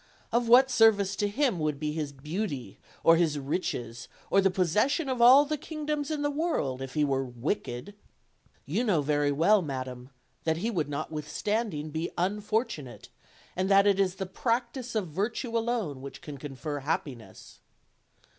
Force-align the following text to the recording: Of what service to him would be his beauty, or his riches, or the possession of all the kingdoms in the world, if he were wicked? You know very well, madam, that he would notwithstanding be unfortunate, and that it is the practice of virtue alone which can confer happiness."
Of 0.31 0.47
what 0.49 0.71
service 0.71 1.15
to 1.17 1.27
him 1.27 1.59
would 1.59 1.79
be 1.79 1.91
his 1.91 2.11
beauty, 2.11 2.79
or 3.03 3.17
his 3.17 3.37
riches, 3.37 4.07
or 4.31 4.41
the 4.41 4.49
possession 4.49 5.07
of 5.07 5.21
all 5.21 5.45
the 5.45 5.59
kingdoms 5.59 6.09
in 6.09 6.23
the 6.23 6.31
world, 6.31 6.81
if 6.81 6.95
he 6.95 7.03
were 7.05 7.23
wicked? 7.23 7.93
You 8.65 8.83
know 8.83 9.03
very 9.03 9.31
well, 9.31 9.61
madam, 9.61 10.09
that 10.43 10.57
he 10.57 10.71
would 10.71 10.89
notwithstanding 10.89 11.91
be 11.91 12.09
unfortunate, 12.17 13.09
and 13.55 13.69
that 13.69 13.85
it 13.85 13.99
is 13.99 14.15
the 14.15 14.25
practice 14.25 14.95
of 14.95 15.07
virtue 15.09 15.55
alone 15.55 16.01
which 16.01 16.21
can 16.23 16.39
confer 16.39 16.79
happiness." 16.79 17.59